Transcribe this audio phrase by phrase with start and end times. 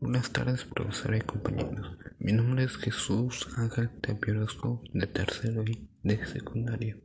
[0.00, 1.98] Buenas tardes, profesora y compañeros.
[2.18, 6.96] Mi nombre es Jesús Ángel Tapiorosco, de tercero y de secundaria.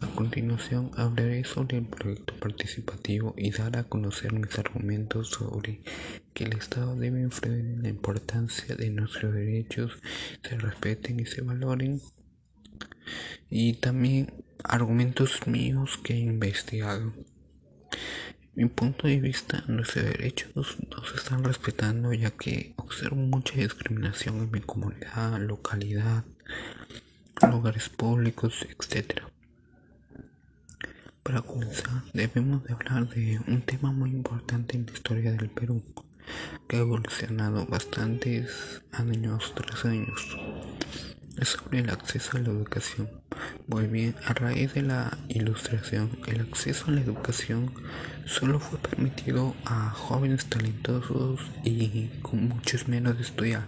[0.00, 5.82] A continuación, hablaré sobre el proyecto participativo y dar a conocer mis argumentos sobre
[6.32, 9.92] que el Estado debe influir en la importancia de nuestros derechos,
[10.42, 12.00] se respeten y se valoren.
[13.50, 17.12] Y también argumentos míos que he investigado.
[18.56, 24.38] Mi punto de vista, nuestros derechos no se están respetando ya que observo mucha discriminación
[24.38, 26.22] en mi comunidad, localidad,
[27.50, 29.22] lugares públicos, etc.
[31.24, 35.82] Para comenzar, debemos de hablar de un tema muy importante en la historia del Perú,
[36.68, 40.38] que ha evolucionado bastantes años tras años.
[41.38, 43.10] Es sobre el acceso a la educación.
[43.66, 47.72] Muy bien, a raíz de la ilustración, el acceso a la educación
[48.26, 53.66] solo fue permitido a jóvenes talentosos y con muchos menos de estudiar.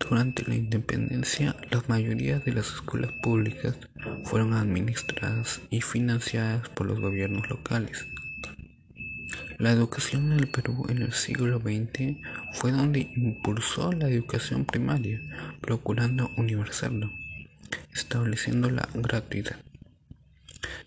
[0.00, 3.76] Durante la independencia, la mayoría de las escuelas públicas
[4.24, 8.06] fueron administradas y financiadas por los gobiernos locales.
[9.58, 12.16] La educación en el Perú en el siglo XX
[12.54, 15.20] fue donde impulsó la educación primaria,
[15.60, 17.12] procurando universarlo
[17.94, 19.56] estableciendo la gratuidad.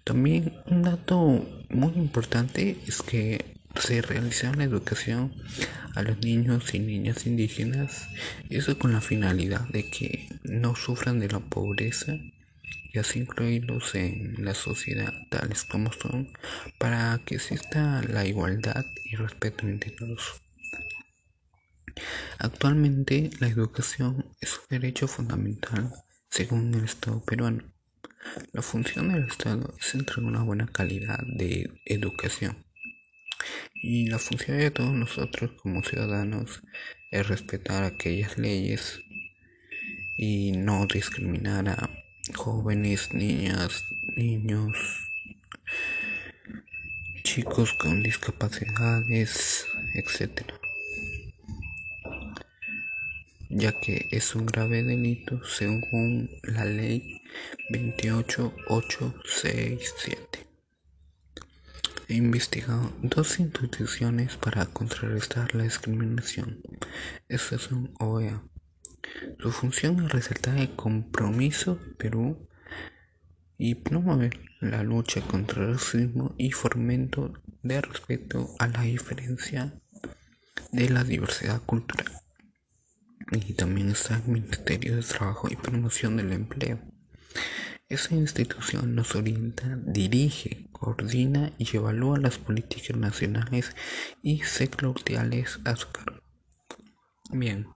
[0.04, 1.18] También un dato
[1.70, 5.34] muy importante es que se realiza la educación
[5.96, 8.08] a los niños y niñas indígenas,
[8.50, 12.14] eso con la finalidad de que no sufran de la pobreza
[12.94, 16.30] y así incluirlos en la sociedad tales como son
[16.80, 20.42] para que exista la igualdad y respeto entre todos.
[22.40, 25.92] Actualmente la educación es un derecho fundamental
[26.30, 27.64] según el Estado peruano.
[28.52, 32.66] La función del Estado es entregar una buena calidad de educación.
[33.74, 36.62] Y la función de todos nosotros como ciudadanos
[37.12, 39.00] es respetar aquellas leyes
[40.18, 41.90] y no discriminar a
[42.36, 44.76] jóvenes, niñas, niños,
[47.24, 50.57] chicos con discapacidades, etc
[53.58, 57.24] ya que es un grave delito según la ley
[57.72, 60.48] 28867.
[62.08, 66.62] He investigado dos instituciones para contrarrestar la discriminación.
[67.28, 68.44] Estas son OEA.
[69.40, 72.48] Su función es resaltar el compromiso Perú
[73.58, 79.74] y promover la lucha contra el racismo y fomento de respeto a la diferencia
[80.72, 82.27] de la diversidad cultural
[83.32, 86.80] y también está el Ministerio de Trabajo y Promoción del Empleo.
[87.90, 93.76] Esa institución nos orienta, dirige, coordina y evalúa las políticas nacionales
[94.22, 96.22] y sectoriales a su cargo.
[97.32, 97.68] Bien,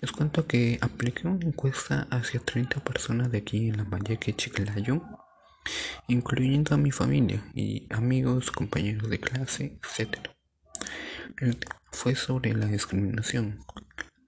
[0.00, 4.34] les cuento que apliqué una encuesta hacia 30 personas de aquí en la Valle que
[4.34, 5.02] Chiclayo,
[6.08, 10.30] incluyendo a mi familia y amigos, compañeros de clase, etc.
[11.92, 13.58] Fue sobre la discriminación,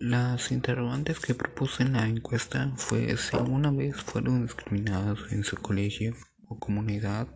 [0.02, 5.56] las interrogantes que propuse en la encuesta fue si alguna vez fueron discriminados en su
[5.56, 6.16] colegio
[6.48, 7.28] o comunidad,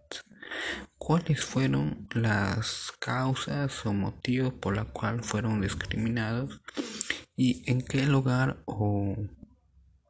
[0.98, 6.60] cuáles fueron las causas o motivos por la cual fueron discriminados
[7.36, 9.14] y en qué lugar o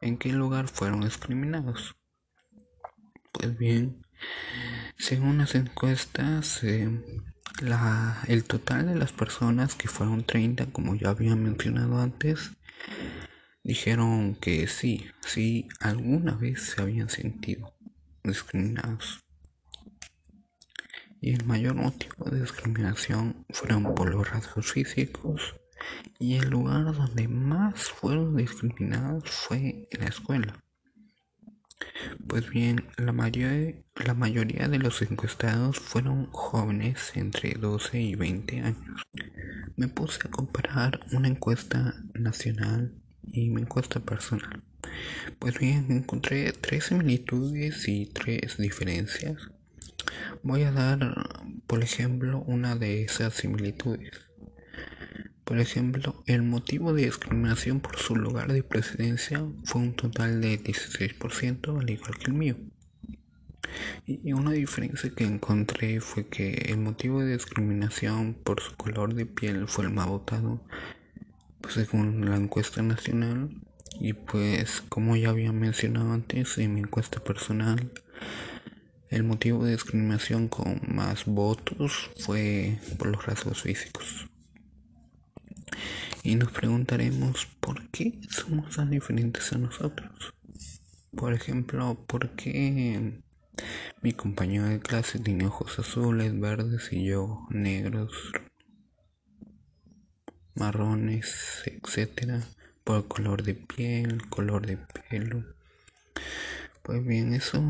[0.00, 1.94] en qué lugar fueron discriminados.
[3.32, 4.02] Pues bien,
[4.96, 6.88] según las encuestas, eh,
[7.60, 12.52] la, el total de las personas que fueron 30, como ya había mencionado antes,
[13.62, 17.74] dijeron que sí, sí, alguna vez se habían sentido
[18.22, 19.24] discriminados.
[21.20, 25.56] Y el mayor motivo de discriminación fueron por los rasgos físicos
[26.18, 30.65] y el lugar donde más fueron discriminados fue en la escuela.
[32.26, 39.02] Pues bien, la mayoría, de los encuestados fueron jóvenes entre 12 y 20 años.
[39.76, 44.62] Me puse a comparar una encuesta nacional y mi encuesta personal.
[45.38, 49.50] Pues bien, encontré tres similitudes y tres diferencias.
[50.42, 51.14] Voy a dar,
[51.66, 54.25] por ejemplo, una de esas similitudes.
[55.46, 60.60] Por ejemplo, el motivo de discriminación por su lugar de presidencia fue un total de
[60.60, 62.56] 16%, al igual que el mío.
[64.06, 69.24] Y una diferencia que encontré fue que el motivo de discriminación por su color de
[69.24, 70.64] piel fue el más votado,
[71.60, 73.50] pues según la encuesta nacional.
[74.00, 77.92] Y pues, como ya había mencionado antes en mi encuesta personal,
[79.10, 84.25] el motivo de discriminación con más votos fue por los rasgos físicos.
[86.26, 90.34] Y nos preguntaremos por qué somos tan diferentes a nosotros.
[91.14, 93.22] Por ejemplo, ¿por qué
[94.02, 98.10] mi compañero de clase tiene ojos azules, verdes y yo negros,
[100.56, 102.42] marrones, etcétera?
[102.82, 105.44] Por color de piel, color de pelo.
[106.82, 107.62] Pues bien, eso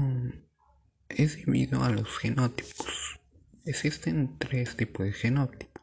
[1.11, 3.20] es debido a los genótipos.
[3.67, 5.75] Existen tres tipos de genótipos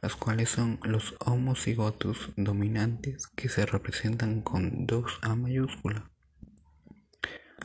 [0.00, 6.10] las cuales son los homocigotos dominantes que se representan con dos A mayúscula,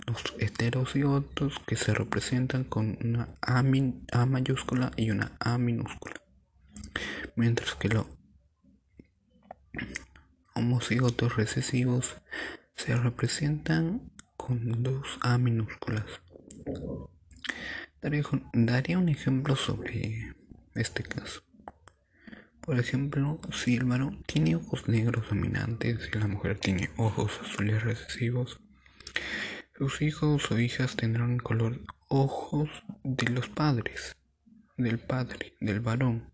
[0.07, 6.15] los heterocigotos que se representan con una A, mayúscula y una A minúscula,
[7.35, 8.07] mientras que los
[10.55, 12.15] homocigotos recesivos
[12.75, 16.05] se representan con dos A minúsculas.
[18.53, 20.35] Daré un ejemplo sobre
[20.75, 21.43] este caso.
[22.65, 27.83] Por ejemplo, si el varón tiene ojos negros dominantes y la mujer tiene ojos azules
[27.83, 28.61] recesivos,
[29.77, 32.69] sus hijos o hijas tendrán color ojos
[33.03, 34.15] de los padres,
[34.77, 36.31] del padre, del varón,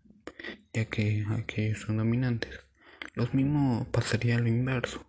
[0.72, 2.60] ya que aquellos son dominantes.
[3.14, 5.04] Lo mismo pasaría lo inverso.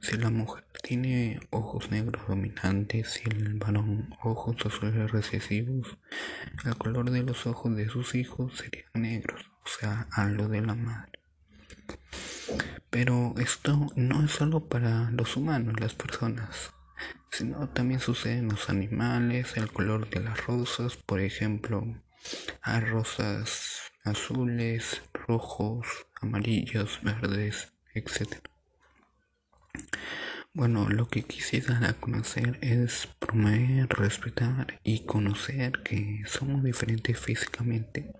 [0.00, 5.98] Si la mujer tiene ojos negros dominantes y el varón ojos azules recesivos,
[6.64, 10.60] el color de los ojos de sus hijos serían negros, o sea, a lo de
[10.60, 11.12] la madre.
[12.90, 16.72] Pero esto no es solo para los humanos, las personas,
[17.30, 21.84] sino también sucede en los animales, el color de las rosas, por ejemplo,
[22.62, 25.86] hay rosas azules, rojos,
[26.20, 28.50] amarillos, verdes, etc.
[30.52, 37.20] Bueno, lo que quisiera dar a conocer es promover, respetar y conocer que somos diferentes
[37.20, 38.12] físicamente,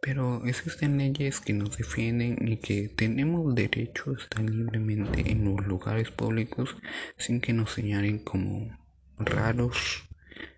[0.00, 5.66] pero existen leyes que nos defienden y que tenemos derecho a estar libremente en los
[5.66, 6.74] lugares públicos
[7.18, 8.70] sin que nos señalen como
[9.18, 10.08] raros,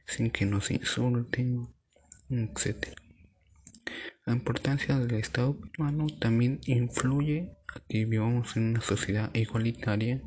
[0.06, 1.74] sin que nos insulten,
[2.30, 2.94] etc.
[4.24, 10.22] La importancia del Estado peruano también influye a que vivamos en una sociedad igualitaria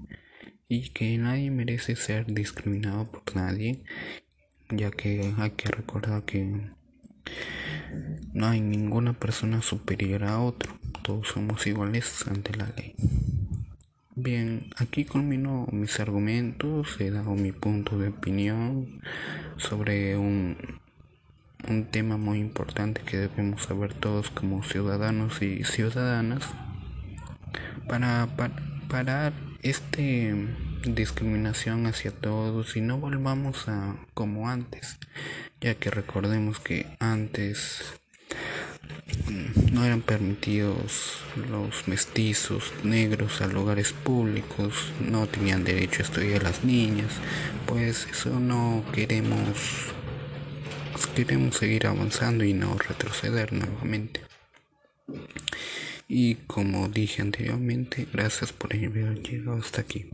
[0.72, 3.84] y que nadie merece ser discriminado por nadie,
[4.70, 6.72] ya que hay que recordar que
[8.32, 12.96] no hay ninguna persona superior a otro, todos somos iguales ante la ley.
[14.16, 19.02] Bien, aquí culmino mis argumentos, he dado mi punto de opinión
[19.58, 20.56] sobre un,
[21.68, 26.48] un tema muy importante que debemos saber todos como ciudadanos y ciudadanas
[27.90, 28.56] para, para
[28.88, 30.36] parar este
[30.84, 34.98] discriminación hacia todos y no volvamos a como antes,
[35.60, 37.84] ya que recordemos que antes
[39.28, 46.44] mm, no eran permitidos los mestizos negros a lugares públicos, no tenían derecho a estudiar
[46.44, 47.12] las niñas,
[47.68, 49.94] pues eso no queremos
[51.16, 54.22] queremos seguir avanzando y no retroceder nuevamente.
[56.14, 60.10] Y como dije anteriormente, gracias por haber llegado hasta aquí.